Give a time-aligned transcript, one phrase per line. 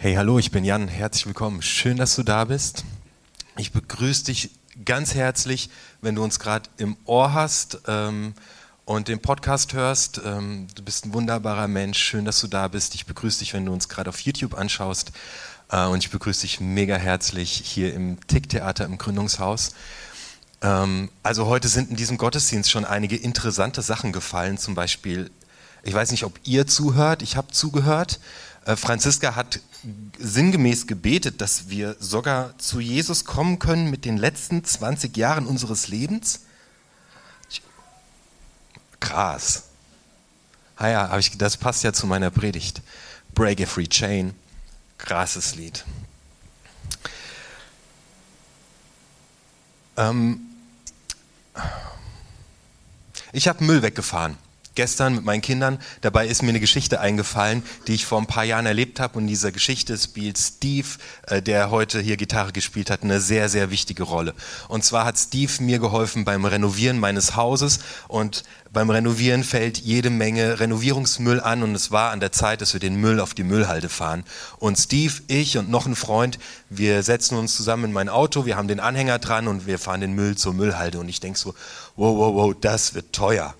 [0.00, 0.86] Hey, hallo, ich bin Jan.
[0.86, 1.60] Herzlich willkommen.
[1.60, 2.84] Schön, dass du da bist.
[3.56, 4.50] Ich begrüße dich
[4.84, 5.70] ganz herzlich,
[6.02, 8.34] wenn du uns gerade im Ohr hast ähm,
[8.84, 10.20] und den Podcast hörst.
[10.24, 11.98] Ähm, du bist ein wunderbarer Mensch.
[11.98, 12.94] Schön, dass du da bist.
[12.94, 15.10] Ich begrüße dich, wenn du uns gerade auf YouTube anschaust.
[15.68, 19.74] Äh, und ich begrüße dich mega herzlich hier im Tick-Theater im Gründungshaus.
[20.62, 24.58] Ähm, also heute sind in diesem Gottesdienst schon einige interessante Sachen gefallen.
[24.58, 25.32] Zum Beispiel,
[25.82, 27.22] ich weiß nicht, ob ihr zuhört.
[27.22, 28.20] Ich habe zugehört.
[28.68, 29.60] Äh, Franziska hat
[30.18, 35.88] sinngemäß gebetet, dass wir sogar zu Jesus kommen können mit den letzten 20 Jahren unseres
[35.88, 36.40] Lebens?
[39.00, 39.64] Krass.
[40.76, 42.82] Ah ja, ich, das passt ja zu meiner Predigt.
[43.34, 44.34] Break Every Chain.
[44.98, 45.86] Krasses Lied.
[49.96, 50.40] Ähm,
[53.32, 54.36] ich habe Müll weggefahren
[54.78, 55.80] gestern mit meinen Kindern.
[56.02, 59.18] Dabei ist mir eine Geschichte eingefallen, die ich vor ein paar Jahren erlebt habe.
[59.18, 60.86] Und in dieser Geschichte spielt Steve,
[61.26, 64.34] äh, der heute hier Gitarre gespielt hat, eine sehr, sehr wichtige Rolle.
[64.68, 67.80] Und zwar hat Steve mir geholfen beim Renovieren meines Hauses.
[68.06, 71.64] Und beim Renovieren fällt jede Menge Renovierungsmüll an.
[71.64, 74.22] Und es war an der Zeit, dass wir den Müll auf die Müllhalde fahren.
[74.60, 76.38] Und Steve, ich und noch ein Freund,
[76.70, 80.02] wir setzen uns zusammen in mein Auto, wir haben den Anhänger dran und wir fahren
[80.02, 81.00] den Müll zur Müllhalde.
[81.00, 81.56] Und ich denke so,
[81.96, 83.56] wow, wow, wow, das wird teuer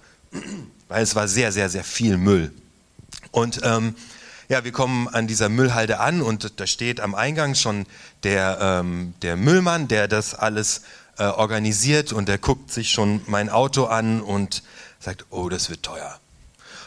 [0.89, 2.53] weil es war sehr, sehr, sehr viel Müll.
[3.31, 3.95] Und ähm,
[4.49, 7.87] ja, wir kommen an dieser Müllhalde an und da steht am Eingang schon
[8.23, 10.83] der, ähm, der Müllmann, der das alles
[11.19, 14.63] äh, organisiert und der guckt sich schon mein Auto an und
[15.01, 16.19] sagt, oh, das wird teuer.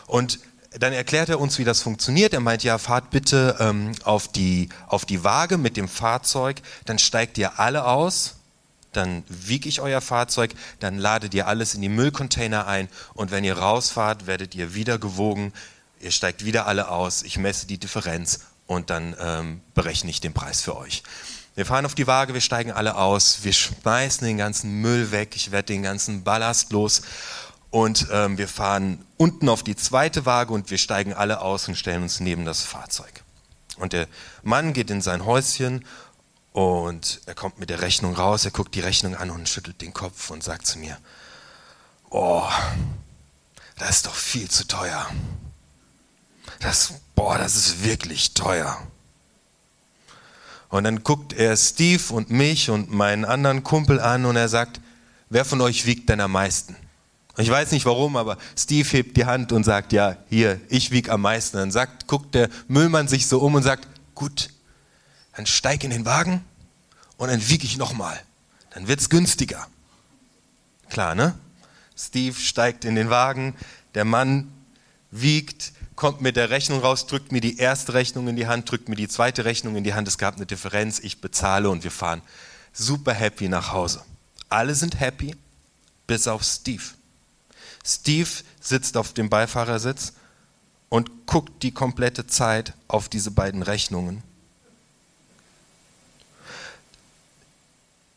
[0.08, 0.40] Und
[0.80, 2.34] dann erklärt er uns, wie das funktioniert.
[2.34, 6.98] Er meint, ja, fahrt bitte ähm, auf, die, auf die Waage mit dem Fahrzeug, dann
[6.98, 8.36] steigt ihr alle aus
[8.92, 13.44] dann wiege ich euer Fahrzeug, dann ladet ihr alles in die Müllcontainer ein und wenn
[13.44, 15.54] ihr rausfahrt, werdet ihr wieder gewogen,
[16.00, 20.34] ihr steigt wieder alle aus, ich messe die Differenz und dann ähm, berechne ich den
[20.34, 21.04] Preis für euch.
[21.56, 25.36] Wir fahren auf die Waage, wir steigen alle aus, wir schmeißen den ganzen Müll weg,
[25.36, 27.02] ich werde den ganzen Ballast los
[27.70, 31.76] und ähm, wir fahren unten auf die zweite Waage und wir steigen alle aus und
[31.76, 33.24] stellen uns neben das Fahrzeug.
[33.78, 34.08] Und der
[34.44, 35.86] Mann geht in sein Häuschen
[36.54, 39.94] und er kommt mit der Rechnung raus, er guckt die Rechnung an und schüttelt den
[39.94, 40.98] Kopf und sagt zu mir,
[42.10, 42.48] oh,
[43.78, 45.10] das ist doch viel zu teuer.
[46.60, 48.78] Das, boah, das ist wirklich teuer.
[50.70, 54.80] Und dann guckt er Steve und mich und meinen anderen Kumpel an und er sagt,
[55.30, 56.76] wer von euch wiegt denn am meisten?
[57.38, 61.12] Ich weiß nicht warum, aber Steve hebt die Hand und sagt, ja, hier, ich wiege
[61.12, 61.58] am meisten.
[61.58, 64.50] Dann sagt, guckt der Müllmann sich so um und sagt, gut,
[65.36, 66.44] dann steig in den Wagen
[67.18, 68.20] und dann wiege ich nochmal.
[68.72, 69.68] Dann wird es günstiger.
[70.90, 71.38] Klar, ne?
[71.98, 73.56] Steve steigt in den Wagen,
[73.94, 74.52] der Mann
[75.12, 78.90] wiegt, kommt mit der Rechnung raus, drückt mir die erste Rechnung in die Hand, drückt
[78.90, 80.08] mir die zweite Rechnung in die Hand.
[80.08, 82.22] Es gab eine Differenz, ich bezahle und wir fahren
[82.74, 84.02] super happy nach Hause.
[84.50, 85.36] Alle sind happy,
[86.08, 86.84] bis auf Steve.
[87.86, 90.14] Steve sitzt auf dem Beifahrersitz
[90.90, 94.24] und guckt die komplette Zeit auf diese beiden Rechnungen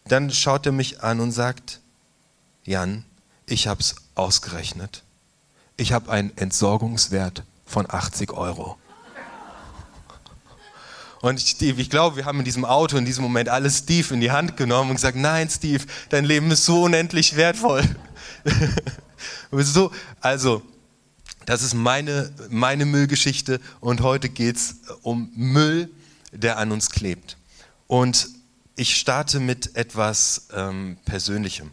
[0.07, 1.81] Dann schaut er mich an und sagt,
[2.65, 3.05] Jan,
[3.47, 5.03] ich habe es ausgerechnet.
[5.77, 8.79] Ich habe einen Entsorgungswert von 80 Euro.
[11.23, 14.21] Und Steve, ich glaube, wir haben in diesem Auto in diesem Moment alles Steve in
[14.21, 17.83] die Hand genommen und gesagt, nein, Steve, dein Leben ist so unendlich wertvoll.
[19.51, 20.61] so, also,
[21.47, 25.91] das ist meine, meine Müllgeschichte und heute geht es um Müll,
[26.31, 27.39] der an uns klebt.
[27.87, 28.29] Und
[28.77, 31.71] ich starte mit etwas ähm, Persönlichem.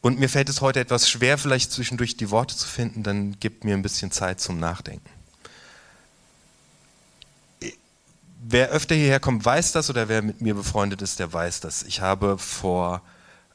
[0.00, 3.64] Und mir fällt es heute etwas schwer, vielleicht zwischendurch die Worte zu finden, dann gibt
[3.64, 5.08] mir ein bisschen Zeit zum Nachdenken.
[8.46, 11.82] Wer öfter hierher kommt, weiß das oder wer mit mir befreundet ist, der weiß das.
[11.84, 13.00] Ich habe vor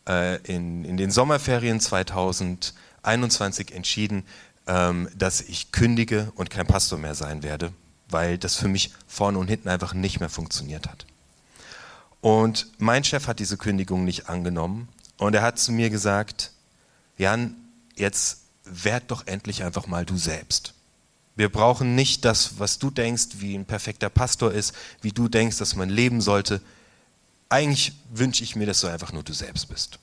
[0.08, 4.24] äh, in, in den Sommerferien 2021 entschieden,
[4.66, 7.72] ähm, dass ich kündige und kein Pastor mehr sein werde
[8.10, 11.06] weil das für mich vorne und hinten einfach nicht mehr funktioniert hat.
[12.22, 16.52] Und mein Chef hat diese Kündigung nicht angenommen und er hat zu mir gesagt,
[17.18, 17.56] Jan,
[17.96, 20.74] jetzt werd doch endlich einfach mal du selbst.
[21.36, 25.58] Wir brauchen nicht das, was du denkst, wie ein perfekter Pastor ist, wie du denkst,
[25.58, 26.62] dass man leben sollte.
[27.48, 30.00] Eigentlich wünsche ich mir, dass du einfach nur du selbst bist.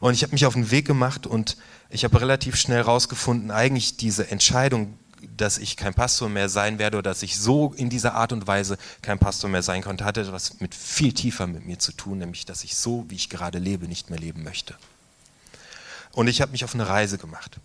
[0.00, 1.56] Und ich habe mich auf den Weg gemacht und
[1.90, 4.98] ich habe relativ schnell herausgefunden, eigentlich diese Entscheidung,
[5.36, 8.46] dass ich kein Pastor mehr sein werde oder dass ich so in dieser Art und
[8.46, 12.18] Weise kein Pastor mehr sein konnte, hatte etwas mit viel tiefer mit mir zu tun,
[12.18, 14.76] nämlich dass ich so, wie ich gerade lebe, nicht mehr leben möchte.
[16.12, 17.58] Und ich habe mich auf eine Reise gemacht.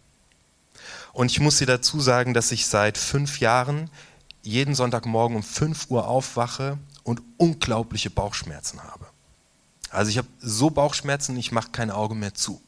[1.14, 3.90] Und ich muss dir dazu sagen, dass ich seit fünf Jahren
[4.42, 9.08] jeden Sonntagmorgen um 5 Uhr aufwache und unglaubliche Bauchschmerzen habe.
[9.90, 12.62] Also ich habe so Bauchschmerzen, ich mache kein Auge mehr zu.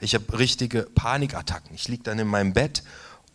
[0.00, 1.74] Ich habe richtige Panikattacken.
[1.74, 2.82] Ich liege dann in meinem Bett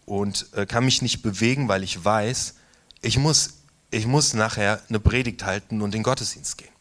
[0.05, 2.55] und äh, kann mich nicht bewegen, weil ich weiß,
[3.01, 3.55] ich muss,
[3.91, 6.73] ich muss nachher eine Predigt halten und in den Gottesdienst gehen.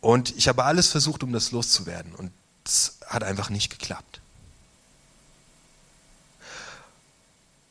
[0.00, 2.32] Und ich habe alles versucht, um das loszuwerden und
[2.64, 4.20] es hat einfach nicht geklappt.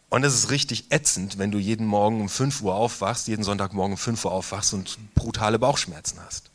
[0.10, 3.94] Und es ist richtig ätzend, wenn du jeden Morgen um 5 Uhr aufwachst, jeden Sonntagmorgen
[3.94, 6.50] um 5 Uhr aufwachst und brutale Bauchschmerzen hast.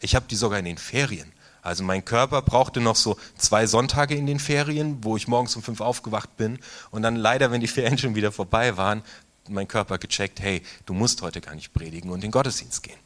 [0.00, 1.32] Ich habe die sogar in den Ferien.
[1.62, 5.62] Also mein Körper brauchte noch so zwei Sonntage in den Ferien, wo ich morgens um
[5.62, 6.58] 5 aufgewacht bin
[6.90, 9.02] und dann leider, wenn die Ferien schon wieder vorbei waren,
[9.48, 12.98] mein Körper gecheckt, hey, du musst heute gar nicht predigen und in den Gottesdienst gehen.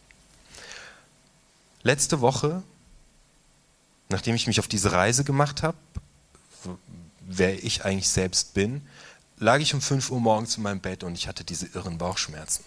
[1.83, 2.63] Letzte Woche,
[4.09, 5.77] nachdem ich mich auf diese Reise gemacht habe,
[7.21, 8.83] wer ich eigentlich selbst bin,
[9.39, 12.65] lag ich um 5 Uhr morgens in meinem Bett und ich hatte diese irren Bauchschmerzen.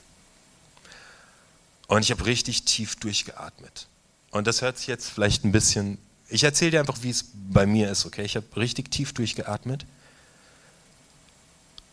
[1.87, 3.88] Und ich habe richtig tief durchgeatmet.
[4.31, 5.97] Und das hört sich jetzt vielleicht ein bisschen,
[6.27, 8.23] ich erzähle dir einfach, wie es bei mir ist, okay?
[8.23, 9.85] Ich habe richtig tief durchgeatmet.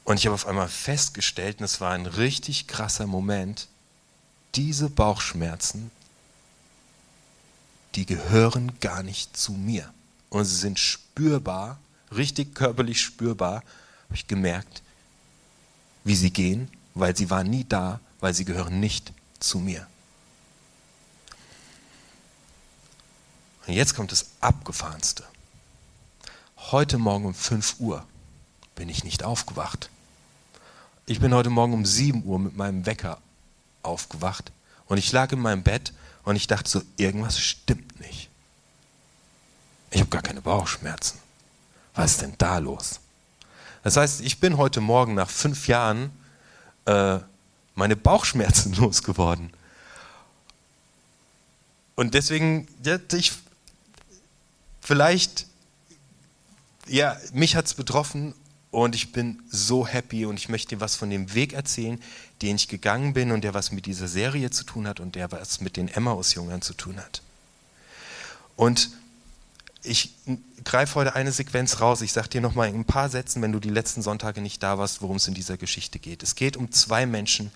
[0.05, 3.69] Und ich habe auf einmal festgestellt, und es war ein richtig krasser Moment,
[4.55, 5.91] diese Bauchschmerzen,
[7.95, 9.93] die gehören gar nicht zu mir.
[10.29, 11.79] Und sie sind spürbar,
[12.15, 13.65] richtig körperlich spürbar,
[14.05, 14.83] habe ich gemerkt,
[16.05, 19.87] wie sie gehen, weil sie waren nie da, weil sie gehören nicht zu mir.
[23.67, 25.25] Und jetzt kommt das Abgefahrenste.
[26.57, 28.05] Heute Morgen um 5 Uhr
[28.77, 29.91] bin ich nicht aufgewacht.
[31.07, 33.19] Ich bin heute Morgen um 7 Uhr mit meinem Wecker
[33.83, 34.53] aufgewacht
[34.87, 35.93] und ich lag in meinem Bett
[36.25, 38.29] und ich dachte so, irgendwas stimmt nicht.
[39.91, 41.19] Ich habe gar keine Bauchschmerzen.
[41.95, 43.01] Was ist denn da los?
[43.83, 46.11] Das heißt, ich bin heute Morgen nach fünf Jahren
[46.85, 47.19] äh,
[47.75, 49.53] meine Bauchschmerzen losgeworden.
[51.95, 53.33] Und deswegen, ja, ich,
[54.87, 55.47] vielleicht,
[56.87, 58.35] ja, mich hat es betroffen
[58.71, 62.01] und ich bin so happy und ich möchte dir was von dem Weg erzählen,
[62.41, 65.33] den ich gegangen bin und der was mit dieser Serie zu tun hat und der
[65.33, 67.21] was mit den Emmaus-Jüngern zu tun hat.
[68.55, 68.91] Und
[69.83, 70.15] ich
[70.63, 72.01] greife heute eine Sequenz raus.
[72.01, 74.63] Ich sage dir noch mal in ein paar Sätzen, wenn du die letzten Sonntage nicht
[74.63, 76.23] da warst, worum es in dieser Geschichte geht.
[76.23, 77.51] Es geht um zwei Menschen,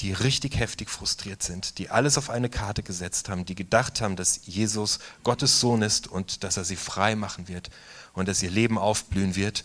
[0.00, 4.16] die richtig heftig frustriert sind, die alles auf eine Karte gesetzt haben, die gedacht haben,
[4.16, 7.70] dass Jesus Gottes Sohn ist und dass er sie frei machen wird
[8.12, 9.64] und dass ihr Leben aufblühen wird.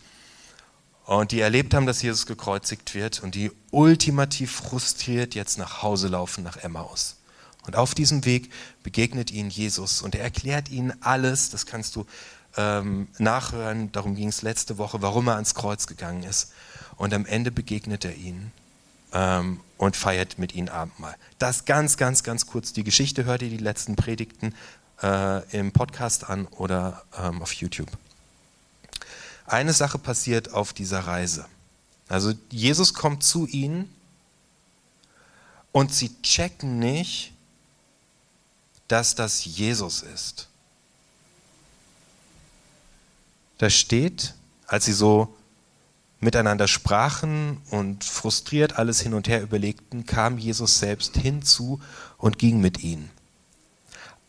[1.05, 6.07] Und die erlebt haben, dass Jesus gekreuzigt wird und die ultimativ frustriert jetzt nach Hause
[6.07, 7.15] laufen, nach Emmaus.
[7.65, 8.51] Und auf diesem Weg
[8.83, 12.05] begegnet ihnen Jesus und er erklärt ihnen alles, das kannst du
[12.55, 16.51] ähm, nachhören, darum ging es letzte Woche, warum er ans Kreuz gegangen ist.
[16.97, 18.51] Und am Ende begegnet er ihnen
[19.13, 21.15] ähm, und feiert mit ihnen Abendmahl.
[21.37, 22.73] Das ganz, ganz, ganz kurz.
[22.73, 24.53] Die Geschichte hört ihr die letzten Predigten
[25.01, 27.89] äh, im Podcast an oder ähm, auf YouTube.
[29.45, 31.45] Eine Sache passiert auf dieser Reise.
[32.07, 33.93] Also Jesus kommt zu ihnen
[35.71, 37.33] und sie checken nicht,
[38.87, 40.47] dass das Jesus ist.
[43.59, 44.33] Da steht,
[44.67, 45.35] als sie so
[46.19, 51.79] miteinander sprachen und frustriert alles hin und her überlegten, kam Jesus selbst hinzu
[52.17, 53.09] und ging mit ihnen.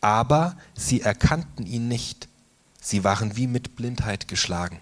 [0.00, 2.28] Aber sie erkannten ihn nicht.
[2.80, 4.80] Sie waren wie mit Blindheit geschlagen.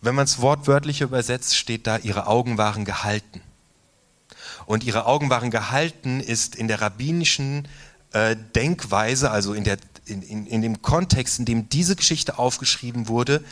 [0.00, 3.40] Wenn man es wortwörtlich übersetzt, steht da, ihre Augen waren gehalten.
[4.66, 7.68] Und ihre Augen waren gehalten ist in der rabbinischen
[8.12, 13.08] äh, Denkweise, also in, der, in, in, in, dem Kontext, in dem diese Geschichte aufgeschrieben
[13.08, 13.44] wurde,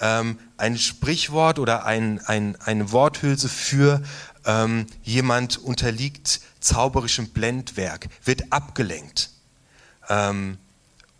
[0.00, 4.02] ähm, ein Sprichwort oder ein, ein, eine Worthülse für
[4.44, 9.30] ähm, jemand unterliegt zauberischem Blendwerk, wird abgelenkt.
[10.08, 10.58] Ähm,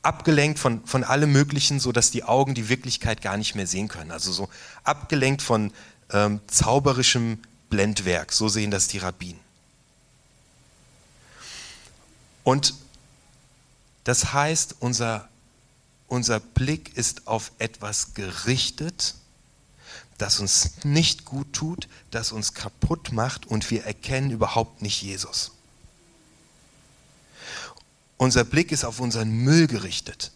[0.02, 4.10] abgelenkt von, von allem Möglichen, sodass die Augen die Wirklichkeit gar nicht mehr sehen können.
[4.10, 4.48] Also so
[4.84, 5.72] abgelenkt von
[6.10, 9.40] ähm, zauberischem Blendwerk, so sehen das die Rabbinen.
[12.44, 12.74] Und
[14.04, 15.28] das heißt, unser,
[16.08, 19.14] unser Blick ist auf etwas gerichtet,
[20.16, 25.52] das uns nicht gut tut, das uns kaputt macht und wir erkennen überhaupt nicht Jesus.
[28.16, 30.32] Unser Blick ist auf unseren Müll gerichtet.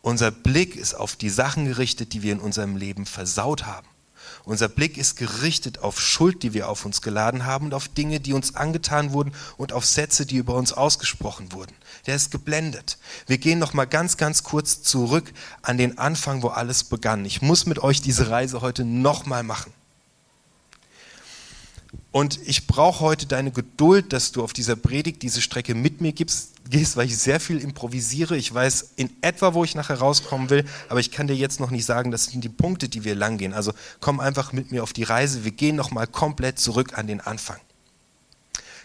[0.00, 3.86] Unser Blick ist auf die Sachen gerichtet, die wir in unserem Leben versaut haben.
[4.44, 8.20] Unser Blick ist gerichtet auf Schuld, die wir auf uns geladen haben und auf Dinge,
[8.20, 11.74] die uns angetan wurden und auf Sätze, die über uns ausgesprochen wurden.
[12.06, 12.98] Der ist geblendet.
[13.26, 17.24] Wir gehen noch mal ganz ganz kurz zurück an den Anfang, wo alles begann.
[17.24, 19.72] Ich muss mit euch diese Reise heute noch mal machen.
[22.10, 26.12] Und ich brauche heute deine Geduld, dass du auf dieser Predigt diese Strecke mit mir
[26.12, 28.36] gibst, gehst, weil ich sehr viel improvisiere.
[28.36, 31.70] Ich weiß in etwa, wo ich nachher rauskommen will, aber ich kann dir jetzt noch
[31.70, 33.52] nicht sagen, das sind die Punkte, die wir lang gehen.
[33.52, 35.44] Also komm einfach mit mir auf die Reise.
[35.44, 37.58] Wir gehen nochmal komplett zurück an den Anfang.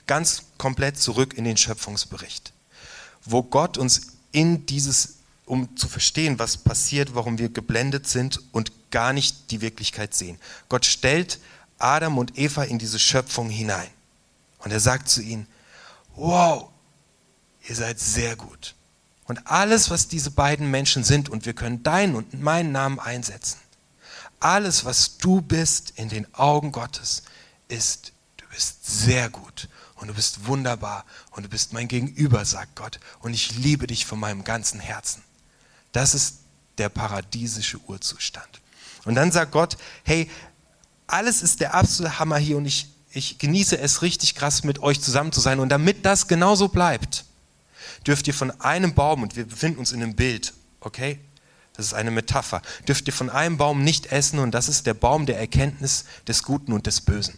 [0.05, 2.53] Ganz komplett zurück in den Schöpfungsbericht,
[3.25, 5.15] wo Gott uns in dieses,
[5.46, 10.38] um zu verstehen, was passiert, warum wir geblendet sind und gar nicht die Wirklichkeit sehen.
[10.69, 11.39] Gott stellt
[11.77, 13.88] Adam und Eva in diese Schöpfung hinein.
[14.60, 15.48] Und er sagt zu ihnen,
[16.15, 16.69] wow,
[17.67, 18.75] ihr seid sehr gut.
[19.25, 23.59] Und alles, was diese beiden Menschen sind, und wir können deinen und meinen Namen einsetzen,
[24.39, 27.24] alles, was du bist in den Augen Gottes,
[27.67, 32.75] ist, du bist sehr gut und du bist wunderbar und du bist mein Gegenüber, sagt
[32.75, 33.00] Gott.
[33.19, 35.24] Und ich liebe dich von meinem ganzen Herzen.
[35.91, 36.38] Das ist
[36.77, 38.62] der paradiesische Urzustand.
[39.05, 40.29] Und dann sagt Gott, hey,
[41.07, 45.01] alles ist der absolute Hammer hier und ich, ich genieße es richtig krass, mit euch
[45.01, 45.59] zusammen zu sein.
[45.59, 47.25] Und damit das genauso bleibt,
[48.07, 51.19] dürft ihr von einem Baum, und wir befinden uns in einem Bild, okay?
[51.73, 52.61] Das ist eine Metapher.
[52.87, 56.41] Dürft ihr von einem Baum nicht essen und das ist der Baum der Erkenntnis des
[56.41, 57.37] Guten und des Bösen.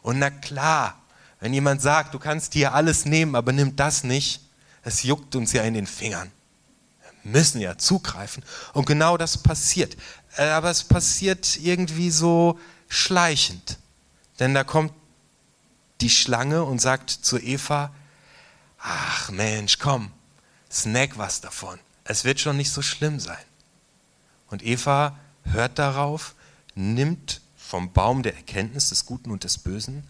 [0.00, 0.98] Und na klar,
[1.40, 4.40] wenn jemand sagt, du kannst hier alles nehmen, aber nimm das nicht,
[4.82, 6.30] es juckt uns ja in den Fingern.
[7.22, 8.42] Wir müssen ja zugreifen.
[8.72, 9.96] Und genau das passiert.
[10.36, 12.58] Äh, aber es passiert irgendwie so
[12.88, 13.78] schleichend.
[14.38, 14.92] Denn da kommt
[16.00, 17.92] die Schlange und sagt zu Eva,
[18.82, 20.10] ach Mensch, komm,
[20.70, 21.78] snack was davon.
[22.04, 23.44] Es wird schon nicht so schlimm sein.
[24.50, 26.34] Und Eva hört darauf,
[26.74, 30.04] nimmt vom Baum der Erkenntnis des Guten und des Bösen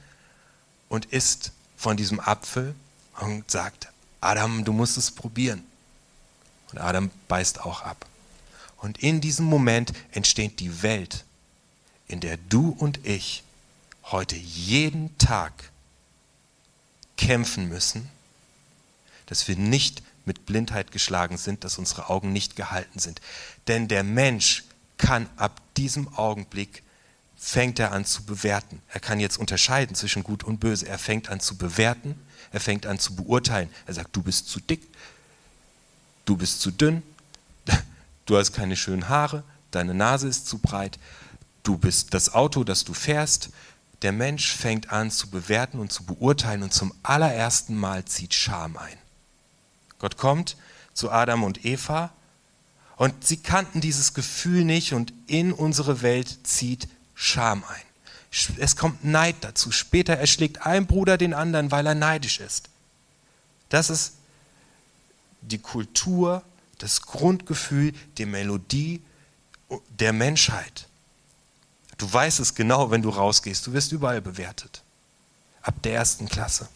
[0.88, 2.74] und isst von diesem Apfel
[3.20, 3.88] und sagt,
[4.20, 5.64] Adam, du musst es probieren.
[6.72, 8.06] Und Adam beißt auch ab.
[8.78, 11.24] Und in diesem Moment entsteht die Welt,
[12.08, 13.44] in der du und ich
[14.04, 15.70] heute jeden Tag
[17.16, 18.10] kämpfen müssen,
[19.32, 23.22] dass wir nicht mit Blindheit geschlagen sind, dass unsere Augen nicht gehalten sind.
[23.66, 24.64] Denn der Mensch
[24.98, 26.82] kann ab diesem Augenblick
[27.38, 28.82] fängt er an zu bewerten.
[28.90, 30.86] Er kann jetzt unterscheiden zwischen gut und böse.
[30.86, 32.14] Er fängt an zu bewerten,
[32.50, 33.70] er fängt an zu beurteilen.
[33.86, 34.86] Er sagt, du bist zu dick,
[36.26, 37.02] du bist zu dünn,
[38.26, 40.98] du hast keine schönen Haare, deine Nase ist zu breit,
[41.62, 43.48] du bist das Auto, das du fährst.
[44.02, 48.76] Der Mensch fängt an zu bewerten und zu beurteilen und zum allerersten Mal zieht Scham
[48.76, 49.01] ein.
[50.02, 50.56] Gott kommt
[50.94, 52.10] zu Adam und Eva
[52.96, 58.56] und sie kannten dieses Gefühl nicht und in unsere Welt zieht Scham ein.
[58.58, 59.70] Es kommt Neid dazu.
[59.70, 62.68] Später erschlägt ein Bruder den anderen, weil er neidisch ist.
[63.68, 64.14] Das ist
[65.42, 66.42] die Kultur
[66.78, 69.02] das Grundgefühl, die Melodie
[70.00, 70.88] der Menschheit.
[71.96, 73.68] Du weißt es genau, wenn du rausgehst.
[73.68, 74.82] Du wirst überall bewertet.
[75.62, 76.68] Ab der ersten Klasse.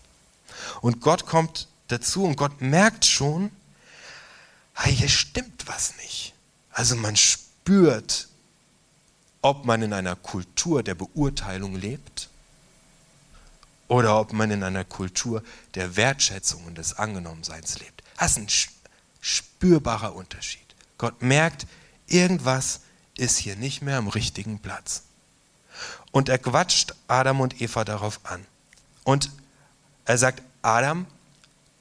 [0.81, 3.51] Und Gott kommt dazu und Gott merkt schon,
[4.75, 6.35] hey, hier stimmt was nicht.
[6.71, 8.29] Also man spürt,
[9.43, 12.29] ob man in einer Kultur der Beurteilung lebt
[13.89, 15.43] oder ob man in einer Kultur
[15.75, 18.03] der Wertschätzung und des Angenommenseins lebt.
[18.19, 18.49] Das ist ein
[19.21, 20.63] spürbarer Unterschied.
[20.99, 21.67] Gott merkt,
[22.07, 22.81] irgendwas
[23.17, 25.03] ist hier nicht mehr am richtigen Platz.
[26.11, 28.45] Und er quatscht Adam und Eva darauf an.
[29.05, 29.31] Und
[30.05, 31.07] er sagt, Adam,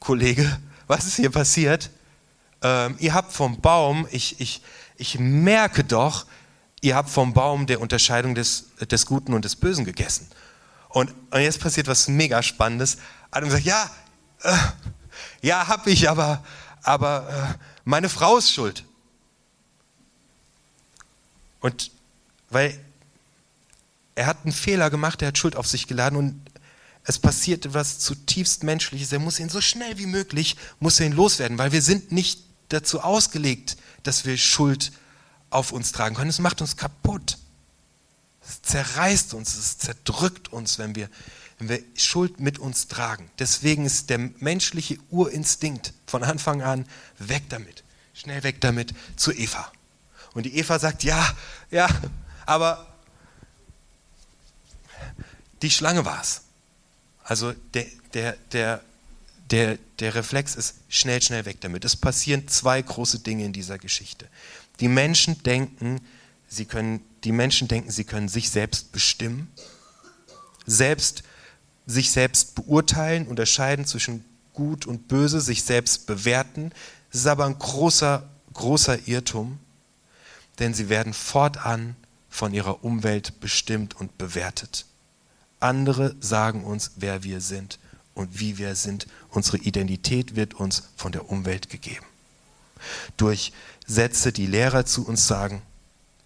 [0.06, 1.90] Kollege, was ist hier passiert?
[2.62, 4.62] Ähm, ihr habt vom Baum, ich, ich,
[4.98, 6.28] ich merke doch,
[6.82, 10.28] ihr habt vom Baum der Unterscheidung des, des Guten und des Bösen gegessen.
[10.90, 12.98] Und, und jetzt passiert was mega Spannendes.
[13.32, 13.90] Adam sagt, ja,
[14.44, 14.56] äh,
[15.42, 16.44] ja, hab ich, aber,
[16.84, 18.86] aber äh, meine Frau ist schuld.
[21.62, 21.90] Und
[22.52, 22.80] weil
[24.14, 26.40] er hat einen Fehler gemacht, er hat Schuld auf sich geladen und
[27.06, 29.12] es passiert etwas zutiefst Menschliches.
[29.12, 32.42] Er muss ihn so schnell wie möglich, muss er ihn loswerden, weil wir sind nicht
[32.70, 34.92] dazu ausgelegt, dass wir Schuld
[35.52, 36.32] auf uns tragen können.
[36.32, 37.38] Es macht uns kaputt.
[38.48, 41.10] Es zerreißt uns, es zerdrückt uns, wenn wir
[41.58, 43.30] wenn wir Schuld mit uns tragen.
[43.40, 46.86] Deswegen ist der menschliche Urinstinkt von Anfang an
[47.18, 47.84] weg damit,
[48.14, 49.72] schnell weg damit zu Eva.
[50.34, 51.26] Und die Eva sagt, ja,
[51.72, 51.88] ja,
[52.46, 52.94] aber
[55.62, 56.42] die Schlange war es.
[57.25, 58.82] Also der, der, der,
[59.50, 61.84] der, der Reflex ist schnell, schnell weg damit.
[61.84, 64.27] Es passieren zwei große Dinge in dieser Geschichte.
[64.79, 66.01] Die Menschen denken,
[66.48, 69.51] sie können die Menschen denken, sie können sich selbst bestimmen,
[70.67, 71.24] selbst,
[71.88, 76.72] sich selbst beurteilen, unterscheiden zwischen gut und böse, sich selbst bewerten.
[77.12, 79.58] Das ist aber ein großer, großer Irrtum,
[80.60, 81.96] denn sie werden fortan
[82.29, 84.86] von ihrer Umwelt bestimmt und bewertet.
[85.65, 87.79] Andere sagen uns, wer wir sind
[88.13, 89.07] und wie wir sind.
[89.29, 92.05] Unsere Identität wird uns von der Umwelt gegeben.
[93.17, 93.51] Durch
[93.88, 95.62] Sätze, die Lehrer zu uns sagen,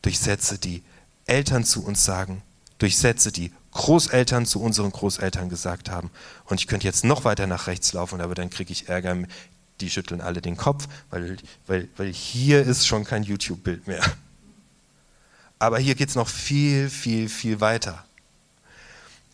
[0.02, 0.84] durch Sätze, die
[1.26, 2.42] Eltern zu uns sagen,
[2.80, 6.10] durch Sätze, die Großeltern zu unseren Großeltern gesagt haben.
[6.46, 9.16] Und ich könnte jetzt noch weiter nach rechts laufen, aber dann kriege ich Ärger.
[9.80, 14.04] Die schütteln alle den Kopf, weil, weil, weil hier ist schon kein YouTube-Bild mehr.
[15.60, 18.06] Aber hier geht es noch viel, viel, viel weiter.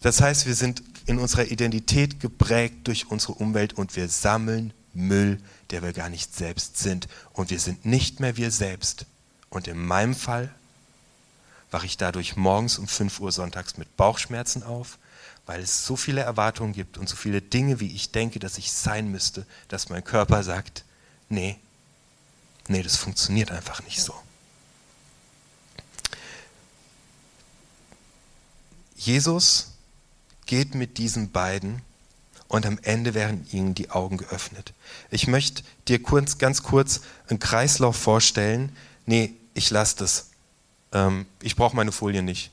[0.01, 5.39] Das heißt, wir sind in unserer Identität geprägt durch unsere Umwelt und wir sammeln Müll,
[5.69, 7.07] der wir gar nicht selbst sind.
[7.33, 9.05] Und wir sind nicht mehr wir selbst.
[9.49, 10.53] Und in meinem Fall
[11.71, 14.97] wache ich dadurch morgens um 5 Uhr sonntags mit Bauchschmerzen auf,
[15.45, 18.71] weil es so viele Erwartungen gibt und so viele Dinge, wie ich denke, dass ich
[18.71, 20.85] sein müsste, dass mein Körper sagt,
[21.29, 21.59] nee,
[22.67, 24.15] nee, das funktioniert einfach nicht so.
[28.95, 29.74] Jesus
[30.45, 31.81] geht mit diesen beiden
[32.47, 34.73] und am Ende werden ihnen die Augen geöffnet.
[35.09, 38.75] Ich möchte dir kurz, ganz kurz einen Kreislauf vorstellen.
[39.05, 40.29] Nee, ich lasse das.
[40.91, 42.51] Ähm, ich brauche meine Folie nicht.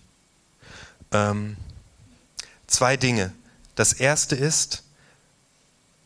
[1.12, 1.56] Ähm,
[2.66, 3.32] zwei Dinge.
[3.74, 4.82] Das erste ist,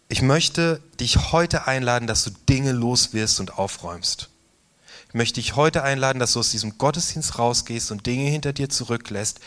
[0.08, 4.28] ich möchte dich heute einladen, dass du Dinge los wirst und aufräumst.
[5.08, 8.68] Ich möchte dich heute einladen, dass du aus diesem Gottesdienst rausgehst und Dinge hinter dir
[8.68, 9.40] zurücklässt,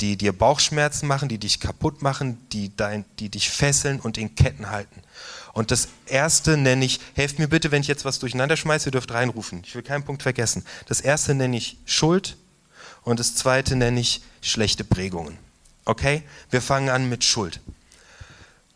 [0.00, 4.34] die dir Bauchschmerzen machen, die dich kaputt machen, die, dein, die dich fesseln und in
[4.34, 5.02] Ketten halten.
[5.52, 8.92] Und das erste nenne ich, helft mir bitte, wenn ich jetzt was durcheinander schmeiße, ihr
[8.92, 9.62] dürft reinrufen.
[9.66, 10.64] Ich will keinen Punkt vergessen.
[10.86, 12.36] Das erste nenne ich Schuld
[13.02, 15.36] und das zweite nenne ich schlechte Prägungen.
[15.84, 16.22] Okay?
[16.50, 17.60] Wir fangen an mit Schuld.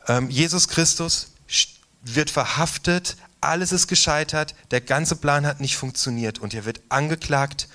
[0.08, 1.28] Ähm, Jesus Christus
[2.02, 7.68] wird verhaftet, alles ist gescheitert, der ganze Plan hat nicht funktioniert und er wird angeklagt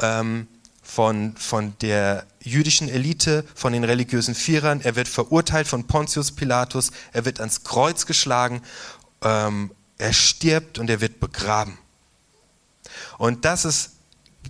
[0.00, 0.48] ähm,
[0.88, 4.80] von, von der jüdischen Elite, von den religiösen Vierern.
[4.80, 6.92] Er wird verurteilt von Pontius Pilatus.
[7.12, 8.62] Er wird ans Kreuz geschlagen.
[9.22, 11.76] Ähm, er stirbt und er wird begraben.
[13.18, 13.90] Und das ist,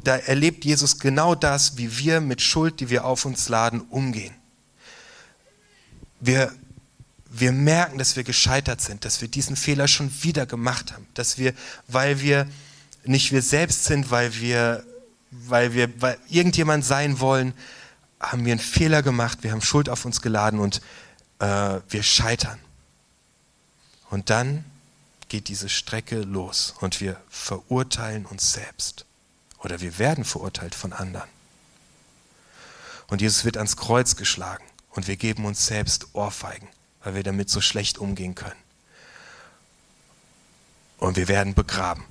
[0.05, 4.35] da erlebt Jesus genau das, wie wir mit Schuld, die wir auf uns laden, umgehen.
[6.21, 6.53] Wir,
[7.31, 11.37] wir merken, dass wir gescheitert sind, dass wir diesen Fehler schon wieder gemacht haben, dass
[11.37, 11.53] wir,
[11.89, 12.47] weil wir
[13.03, 14.85] nicht wir selbst sind, weil wir
[15.31, 17.55] weil wir weil irgendjemand sein wollen,
[18.21, 20.81] haben wir einen Fehler gemacht, wir haben Schuld auf uns geladen und
[21.39, 22.59] äh, wir scheitern.
[24.11, 24.65] Und dann
[25.29, 29.05] geht diese Strecke los und wir verurteilen uns selbst
[29.59, 31.29] oder wir werden verurteilt von anderen.
[33.09, 36.69] Und Jesus wird ans Kreuz geschlagen und wir geben uns selbst Ohrfeigen,
[37.03, 38.61] weil wir damit so schlecht umgehen können.
[40.99, 42.05] Und wir werden begraben.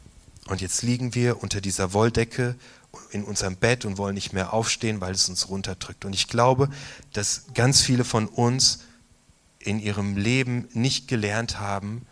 [0.48, 2.56] Und jetzt liegen wir unter dieser Wolldecke
[3.12, 6.06] in unserem Bett und wollen nicht mehr aufstehen, weil es uns runterdrückt.
[6.06, 6.70] Und ich glaube,
[7.14, 8.80] dass ganz viele von uns
[9.60, 12.06] in ihrem Leben nicht gelernt haben,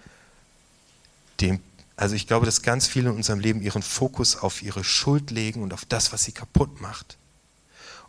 [1.42, 1.60] dem,
[1.96, 5.62] also ich glaube, dass ganz viele in unserem Leben ihren Fokus auf ihre Schuld legen
[5.62, 7.18] und auf das, was sie kaputt macht.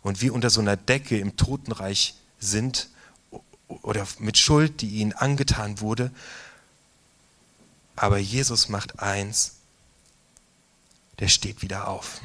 [0.01, 2.89] Und wie unter so einer Decke im Totenreich sind
[3.67, 6.11] oder mit Schuld, die ihnen angetan wurde.
[7.95, 9.53] Aber Jesus macht eins,
[11.19, 12.21] der steht wieder auf.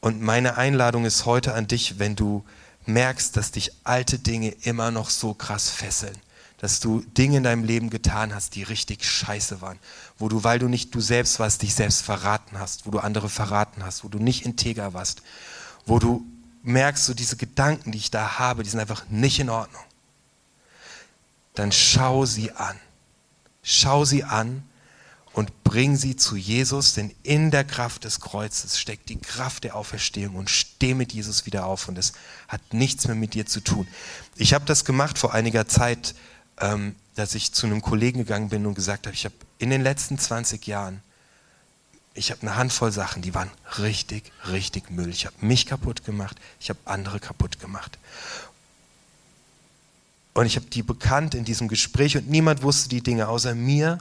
[0.00, 2.44] Und meine Einladung ist heute an dich, wenn du
[2.86, 6.16] merkst, dass dich alte Dinge immer noch so krass fesseln,
[6.58, 9.78] dass du Dinge in deinem Leben getan hast, die richtig scheiße waren,
[10.18, 13.28] wo du, weil du nicht du selbst warst, dich selbst verraten hast, wo du andere
[13.28, 15.22] verraten hast, wo du nicht integer warst,
[15.86, 16.24] wo du
[16.62, 19.82] merkst, so diese Gedanken, die ich da habe, die sind einfach nicht in Ordnung.
[21.54, 22.76] Dann schau sie an.
[23.62, 24.62] Schau sie an
[25.32, 29.76] und bring sie zu Jesus, denn in der Kraft des Kreuzes steckt die Kraft der
[29.76, 32.12] Auferstehung und steh mit Jesus wieder auf und es
[32.48, 33.86] hat nichts mehr mit dir zu tun.
[34.34, 36.14] Ich habe das gemacht vor einiger Zeit,
[36.58, 39.82] ähm, dass ich zu einem Kollegen gegangen bin und gesagt habe, ich habe in den
[39.82, 41.00] letzten 20 Jahren,
[42.14, 45.10] ich habe eine Handvoll Sachen, die waren richtig, richtig Müll.
[45.10, 47.98] Ich habe mich kaputt gemacht, ich habe andere kaputt gemacht.
[50.34, 53.98] Und ich habe die bekannt in diesem Gespräch und niemand wusste die Dinge außer mir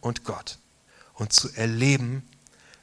[0.00, 0.58] und Gott
[1.14, 2.22] und zu erleben,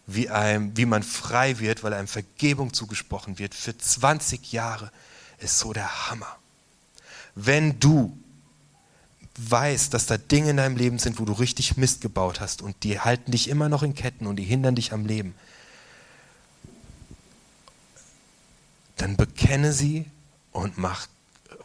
[0.07, 4.91] wie, einem, wie man frei wird, weil einem Vergebung zugesprochen wird für 20 Jahre,
[5.39, 6.37] ist so der Hammer.
[7.35, 8.17] Wenn du
[9.37, 12.83] weißt, dass da Dinge in deinem Leben sind, wo du richtig Mist gebaut hast und
[12.83, 15.33] die halten dich immer noch in Ketten und die hindern dich am Leben,
[18.97, 20.05] dann bekenne sie
[20.51, 21.07] und mach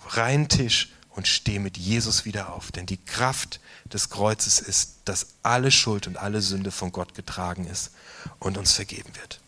[0.09, 2.71] reinen Tisch und steh mit Jesus wieder auf.
[2.71, 3.59] Denn die Kraft
[3.93, 7.91] des Kreuzes ist, dass alle Schuld und alle Sünde von Gott getragen ist
[8.39, 9.41] und uns vergeben wird.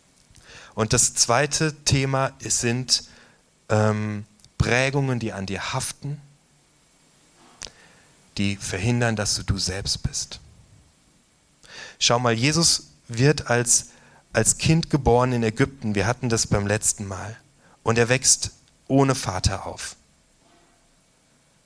[0.73, 3.03] Und das zweite Thema sind
[3.69, 4.25] ähm,
[4.57, 6.19] Prägungen, die an dir haften,
[8.37, 10.39] die verhindern, dass du du selbst bist.
[11.99, 13.87] Schau mal, Jesus wird als,
[14.33, 15.95] als Kind geboren in Ägypten.
[15.95, 17.37] Wir hatten das beim letzten Mal.
[17.83, 18.51] Und er wächst
[18.87, 19.95] ohne Vater auf.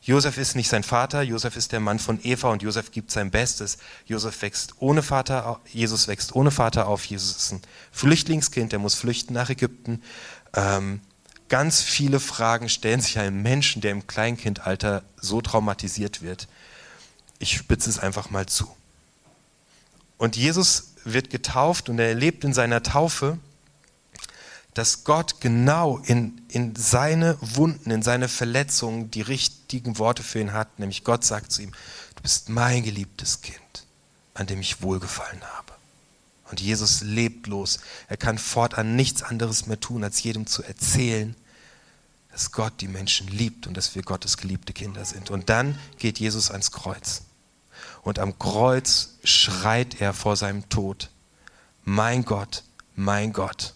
[0.06, 3.32] Josef ist nicht sein Vater, Josef ist der Mann von Eva und Josef gibt sein
[3.32, 3.78] Bestes.
[4.06, 7.06] Josef wächst ohne Vater, Jesus wächst ohne Vater auf.
[7.06, 7.62] Jesus ist ein
[7.94, 10.04] Flüchtlingskind, der muss flüchten nach Ägypten.
[10.54, 11.00] Ähm,
[11.48, 16.50] ganz viele Fragen stellen sich einem Menschen, der im Kleinkindalter so traumatisiert wird.
[17.40, 18.68] Ich spitze es einfach mal zu.
[20.18, 23.38] Und Jesus wird getauft und er erlebt in seiner Taufe,
[24.74, 30.54] dass Gott genau in, in seine Wunden, in seine Verletzungen die richtigen Worte für ihn
[30.54, 30.80] hat.
[30.80, 31.72] Nämlich Gott sagt zu ihm,
[32.16, 33.86] du bist mein geliebtes Kind,
[34.34, 35.74] an dem ich wohlgefallen habe.
[36.50, 37.80] Und Jesus lebt los.
[38.08, 41.36] Er kann fortan nichts anderes mehr tun, als jedem zu erzählen,
[42.32, 45.30] dass Gott die Menschen liebt und dass wir Gottes geliebte Kinder sind.
[45.30, 47.24] Und dann geht Jesus ans Kreuz.
[48.02, 51.10] Und am Kreuz schreit er vor seinem Tod,
[51.84, 52.64] mein Gott,
[52.96, 53.76] mein Gott,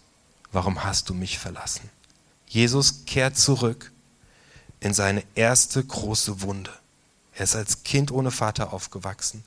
[0.51, 1.89] warum hast du mich verlassen?
[2.47, 3.91] Jesus kehrt zurück
[4.79, 6.71] in seine erste große Wunde.
[7.33, 9.43] Er ist als Kind ohne Vater aufgewachsen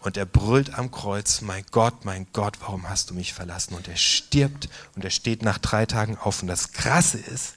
[0.00, 3.74] und er brüllt am Kreuz, mein Gott, mein Gott, warum hast du mich verlassen?
[3.74, 6.40] Und er stirbt und er steht nach drei Tagen auf.
[6.40, 7.54] Und das Krasse ist,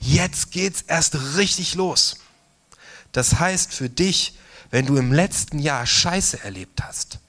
[0.00, 2.18] jetzt geht's erst richtig los.
[3.12, 4.34] Das heißt für dich,
[4.70, 7.20] wenn du im letzten Jahr Scheiße erlebt hast,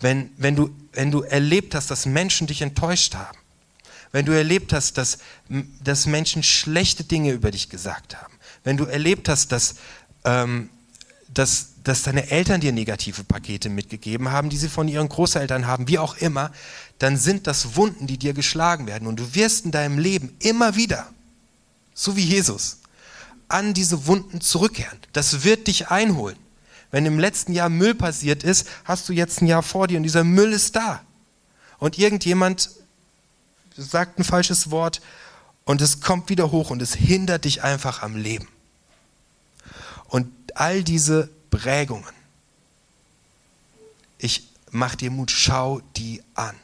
[0.00, 3.38] wenn, wenn, du, wenn du erlebt hast, dass Menschen dich enttäuscht haben,
[4.12, 5.18] wenn du erlebt hast, dass,
[5.82, 8.32] dass Menschen schlechte Dinge über dich gesagt haben,
[8.64, 9.76] wenn du erlebt hast, dass,
[10.24, 10.70] ähm,
[11.32, 15.88] dass, dass deine Eltern dir negative Pakete mitgegeben haben, die sie von ihren Großeltern haben,
[15.88, 16.52] wie auch immer,
[16.98, 19.06] dann sind das Wunden, die dir geschlagen werden.
[19.06, 21.08] Und du wirst in deinem Leben immer wieder,
[21.94, 22.78] so wie Jesus,
[23.48, 24.98] an diese Wunden zurückkehren.
[25.12, 26.36] Das wird dich einholen.
[26.90, 30.04] Wenn im letzten Jahr Müll passiert ist, hast du jetzt ein Jahr vor dir und
[30.04, 31.02] dieser Müll ist da.
[31.78, 32.70] Und irgendjemand
[33.76, 35.00] sagt ein falsches Wort
[35.64, 38.48] und es kommt wieder hoch und es hindert dich einfach am Leben.
[40.06, 42.14] Und all diese Prägungen,
[44.16, 46.56] ich mach dir Mut, schau die an.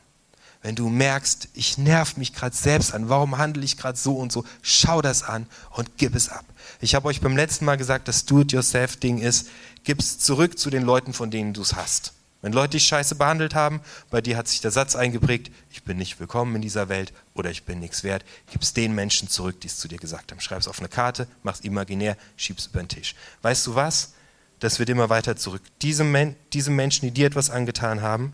[0.64, 4.32] Wenn du merkst, ich nerv mich gerade selbst an, warum handle ich gerade so und
[4.32, 6.46] so, schau das an und gib es ab.
[6.80, 9.48] Ich habe euch beim letzten Mal gesagt, das Do-it-yourself-Ding ist,
[9.84, 12.14] gib es zurück zu den Leuten, von denen du es hast.
[12.40, 15.98] Wenn Leute dich scheiße behandelt haben, bei dir hat sich der Satz eingeprägt, ich bin
[15.98, 19.60] nicht willkommen in dieser Welt oder ich bin nichts wert, gib es den Menschen zurück,
[19.60, 20.40] die es zu dir gesagt haben.
[20.40, 23.14] Schreib es auf eine Karte, mach es imaginär, schieb es über den Tisch.
[23.42, 24.14] Weißt du was?
[24.60, 25.60] Das wird immer weiter zurück.
[25.82, 28.32] Diese, Men diese Menschen, die dir etwas angetan haben,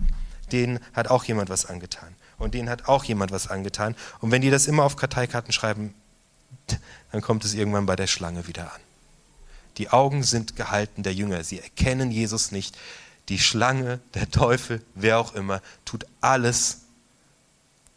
[0.53, 2.15] denen hat auch jemand was angetan.
[2.41, 3.95] Und denen hat auch jemand was angetan.
[4.21, 5.95] Und wenn die das immer auf Karteikarten schreiben,
[7.13, 8.81] dann kommt es irgendwann bei der Schlange wieder an.
[9.77, 11.45] Die Augen sind gehalten der Jünger.
[11.45, 12.77] Sie erkennen Jesus nicht.
[13.29, 16.79] Die Schlange, der Teufel, wer auch immer, tut alles,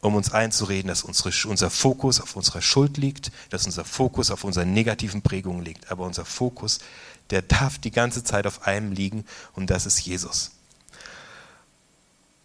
[0.01, 4.43] um uns einzureden, dass unsere, unser Fokus auf unserer Schuld liegt, dass unser Fokus auf
[4.43, 5.89] unseren negativen Prägungen liegt.
[5.89, 6.79] Aber unser Fokus,
[7.29, 10.51] der darf die ganze Zeit auf einem liegen und das ist Jesus.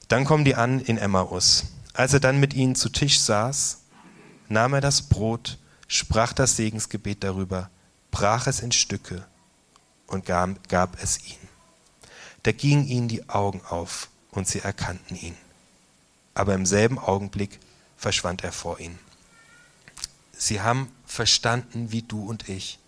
[0.06, 1.64] Dann kommen die an in Emmaus.
[1.98, 3.78] Als er dann mit ihnen zu Tisch saß,
[4.48, 5.58] nahm er das Brot,
[5.88, 7.70] sprach das Segensgebet darüber,
[8.12, 9.26] brach es in Stücke
[10.06, 11.48] und gab, gab es ihnen.
[12.44, 15.34] Da gingen ihnen die Augen auf und sie erkannten ihn.
[16.34, 17.58] Aber im selben Augenblick
[17.96, 19.00] verschwand er vor ihnen.
[20.36, 22.78] Sie haben verstanden, wie du und ich,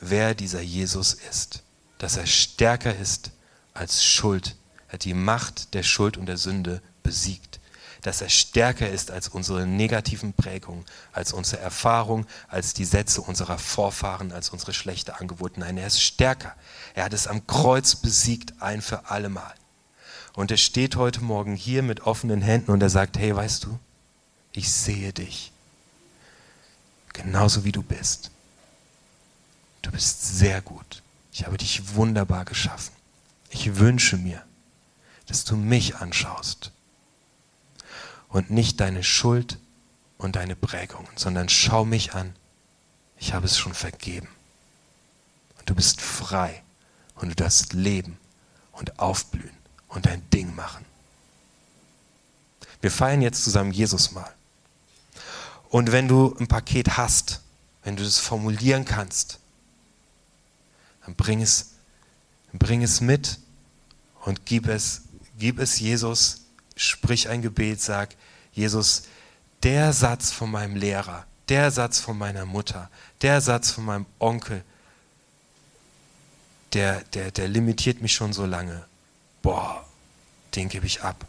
[0.00, 1.62] wer dieser Jesus ist,
[1.98, 3.30] dass er stärker ist
[3.74, 4.56] als Schuld.
[4.88, 7.59] Er hat die Macht der Schuld und der Sünde besiegt
[8.02, 13.58] dass er stärker ist als unsere negativen Prägungen, als unsere Erfahrung, als die Sätze unserer
[13.58, 15.60] Vorfahren, als unsere schlechte Angewohnheiten.
[15.60, 16.54] Nein, er ist stärker.
[16.94, 19.54] Er hat es am Kreuz besiegt, ein für allemal.
[20.34, 23.78] Und er steht heute Morgen hier mit offenen Händen und er sagt, hey, weißt du,
[24.52, 25.52] ich sehe dich.
[27.12, 28.30] Genauso wie du bist.
[29.82, 31.02] Du bist sehr gut.
[31.32, 32.94] Ich habe dich wunderbar geschaffen.
[33.50, 34.42] Ich wünsche mir,
[35.26, 36.72] dass du mich anschaust
[38.30, 39.58] und nicht deine Schuld
[40.18, 42.34] und deine Prägungen, sondern schau mich an.
[43.18, 44.28] Ich habe es schon vergeben.
[45.58, 46.62] Und du bist frei
[47.16, 48.18] und du darfst leben
[48.72, 49.56] und aufblühen
[49.88, 50.84] und dein Ding machen.
[52.80, 54.32] Wir feiern jetzt zusammen Jesus mal.
[55.68, 57.42] Und wenn du ein Paket hast,
[57.84, 59.38] wenn du das formulieren kannst,
[61.04, 61.72] dann bring es,
[62.52, 63.38] bring es mit
[64.24, 65.02] und gib es,
[65.38, 66.42] gib es Jesus,
[66.80, 68.16] sprich ein Gebet, sag,
[68.52, 69.02] Jesus,
[69.62, 72.90] der Satz von meinem Lehrer, der Satz von meiner Mutter,
[73.20, 74.64] der Satz von meinem Onkel,
[76.72, 78.84] der, der, der limitiert mich schon so lange.
[79.42, 79.84] Boah,
[80.54, 81.26] den gebe ich ab.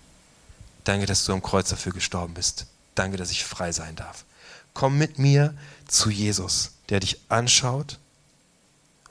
[0.85, 2.67] Danke, dass du am Kreuz dafür gestorben bist.
[2.95, 4.23] Danke, dass ich frei sein darf.
[4.73, 5.53] Komm mit mir
[5.87, 7.99] zu Jesus, der dich anschaut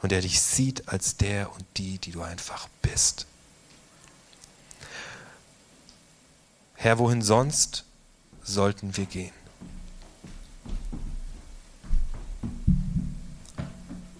[0.00, 3.26] und der dich sieht als der und die, die du einfach bist.
[6.82, 7.84] Herr, wohin sonst
[8.42, 9.34] sollten wir gehen?